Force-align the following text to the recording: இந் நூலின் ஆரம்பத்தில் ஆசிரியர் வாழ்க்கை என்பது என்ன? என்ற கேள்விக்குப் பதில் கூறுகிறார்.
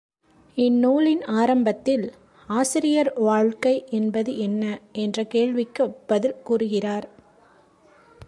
இந் 0.55 0.77
நூலின் 0.77 1.23
ஆரம்பத்தில் 1.23 2.11
ஆசிரியர் 2.47 3.13
வாழ்க்கை 3.15 3.83
என்பது 3.89 4.37
என்ன? 4.37 4.79
என்ற 4.91 5.23
கேள்விக்குப் 5.23 6.07
பதில் 6.07 6.41
கூறுகிறார். 6.43 7.07